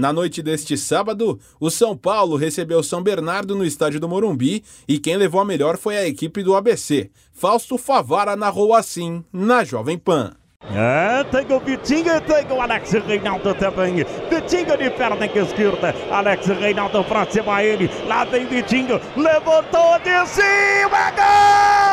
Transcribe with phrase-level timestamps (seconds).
[0.00, 4.98] Na noite deste sábado, o São Paulo recebeu São Bernardo no estádio do Morumbi e
[4.98, 7.10] quem levou a melhor foi a equipe do ABC.
[7.34, 10.32] Fausto Favara narrou assim na Jovem Pan.
[10.74, 13.96] É, tem o Vitinho tem o Alex Reinaldo também.
[14.30, 15.94] Vitinho de perna esquerda.
[16.10, 17.90] Alex Reinaldo pra cima a ele.
[18.06, 18.98] Lá vem Vitinho.
[19.14, 21.10] Levantou de cima.
[21.10, 21.89] Gol!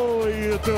[0.00, 0.70] Número 8.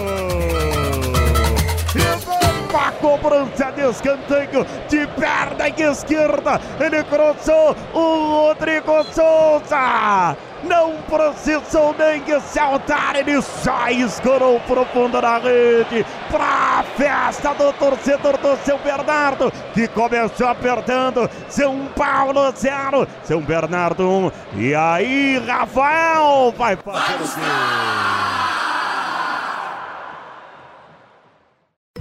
[2.70, 6.60] Uma cobrança de escanteio de perna esquerda.
[6.80, 10.36] Ele cruzou o Rodrigo Souza.
[10.64, 16.44] Não precisou nem saltar, ele só escorou profundo na rede para
[16.78, 24.08] a festa do torcedor do São Bernardo, que começou apertando São Paulo 0, São Bernardo
[24.08, 24.30] 1.
[24.54, 28.31] E aí, Rafael vai fazer o quê?